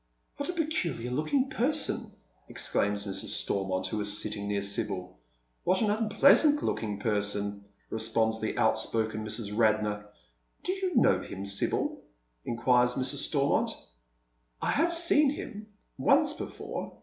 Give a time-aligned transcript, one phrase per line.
[0.37, 2.11] "What a peculiar looking person 1"
[2.49, 3.27] exclaims Mrs.
[3.27, 5.19] Stormont, who is sitting near Sibyl.
[5.63, 9.55] "What an unpleasant looking person!" responds the out spoken Mrs.
[9.55, 10.07] Radnor."
[10.63, 12.01] Do you know him, Sibyl?"
[12.45, 13.17] inquires Mrs.
[13.27, 13.69] Stormont."
[14.59, 15.67] I have seen him—
[15.99, 16.93] once before.